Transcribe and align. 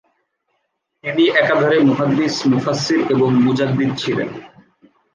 তিনি 1.03 1.23
একাধারে 1.41 1.77
মুহাদ্দিস, 1.79 2.35
মুফাসসির 2.51 3.01
এবং 3.13 3.29
মুজাদ্দিদ 3.45 3.91
ছিলেন। 3.97 4.29